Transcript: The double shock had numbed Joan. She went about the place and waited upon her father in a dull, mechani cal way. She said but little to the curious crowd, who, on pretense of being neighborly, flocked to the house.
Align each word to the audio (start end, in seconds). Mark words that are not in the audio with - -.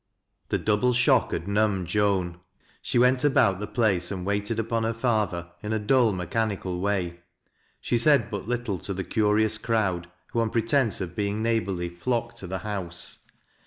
The 0.49 0.57
double 0.57 0.93
shock 0.93 1.31
had 1.31 1.47
numbed 1.47 1.85
Joan. 1.87 2.39
She 2.81 2.97
went 2.97 3.23
about 3.23 3.59
the 3.59 3.67
place 3.67 4.09
and 4.09 4.25
waited 4.25 4.57
upon 4.57 4.81
her 4.83 4.95
father 4.95 5.51
in 5.61 5.73
a 5.73 5.77
dull, 5.77 6.11
mechani 6.11 6.59
cal 6.59 6.79
way. 6.79 7.19
She 7.79 7.99
said 7.99 8.31
but 8.31 8.47
little 8.47 8.79
to 8.79 8.95
the 8.95 9.03
curious 9.03 9.59
crowd, 9.59 10.09
who, 10.31 10.39
on 10.39 10.49
pretense 10.49 11.01
of 11.01 11.15
being 11.15 11.43
neighborly, 11.43 11.87
flocked 11.87 12.37
to 12.39 12.47
the 12.47 12.57
house. 12.65 13.19